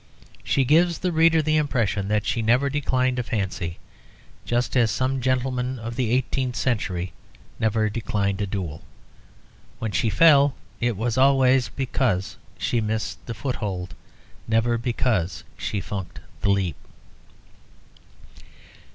She 0.43 0.65
gives 0.65 0.97
the 0.97 1.11
reader 1.11 1.43
the 1.43 1.57
impression 1.57 2.07
that 2.07 2.25
she 2.25 2.41
never 2.41 2.71
declined 2.71 3.19
a 3.19 3.21
fancy, 3.21 3.77
just 4.45 4.75
as 4.75 4.89
some 4.89 5.21
gentlemen 5.21 5.77
of 5.77 5.95
the 5.95 6.09
eighteenth 6.09 6.55
century 6.55 7.13
never 7.59 7.87
declined 7.87 8.41
a 8.41 8.47
duel. 8.47 8.81
When 9.77 9.91
she 9.91 10.09
fell 10.09 10.55
it 10.79 10.97
was 10.97 11.19
always 11.19 11.69
because 11.69 12.37
she 12.57 12.81
missed 12.81 13.23
the 13.27 13.35
foothold, 13.35 13.93
never 14.47 14.75
because 14.79 15.43
she 15.55 15.79
funked 15.79 16.19
the 16.41 16.49
leap. 16.49 16.77